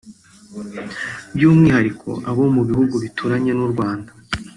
by’umwihariko 1.35 2.09
abo 2.29 2.43
mu 2.55 2.61
bihugu 2.69 2.95
bituranye 3.03 3.51
n’u 3.55 3.67
Rwanda 3.71 4.11